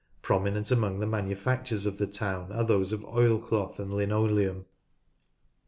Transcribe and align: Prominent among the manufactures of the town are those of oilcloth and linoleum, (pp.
Prominent 0.23 0.71
among 0.71 0.97
the 0.97 1.05
manufactures 1.05 1.85
of 1.85 1.99
the 1.99 2.07
town 2.07 2.51
are 2.51 2.63
those 2.63 2.91
of 2.91 3.05
oilcloth 3.05 3.79
and 3.79 3.93
linoleum, 3.93 4.61
(pp. 4.61 4.65